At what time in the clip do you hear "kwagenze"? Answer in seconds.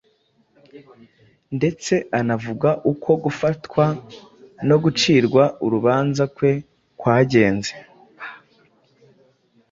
6.99-7.73